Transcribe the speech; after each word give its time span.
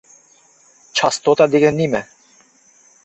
چاستوتا 0.99 1.45
دېگەن 1.57 1.77
نېمە؟ 1.81 2.01